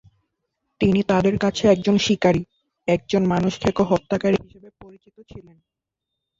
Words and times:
তিনি 0.81 1.01
তাদের 1.03 1.35
কাছে 1.37 1.63
একজন 1.67 1.95
শিকারি, 1.97 2.43
একজন 2.87 3.21
মানুষখেকো 3.25 3.83
হত্যাকারী 3.83 4.37
হিসেবে 4.43 4.69
পরিচিত 4.81 5.15
ছিলেন। 5.29 5.57